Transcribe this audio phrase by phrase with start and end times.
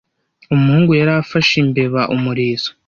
[0.53, 2.69] Umuhungu yari afashe imbeba umurizo.